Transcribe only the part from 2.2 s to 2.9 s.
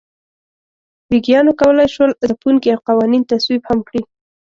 ځپونکي او